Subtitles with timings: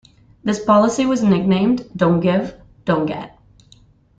[0.43, 3.37] This policy was nicknamed "dont give, don't get".